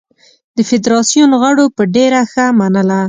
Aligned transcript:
د 0.55 0.57
فدراسیون 0.69 1.31
غړو 1.41 1.65
به 1.75 1.83
ډېره 1.95 2.21
ښه 2.31 2.45
منله. 2.59 2.99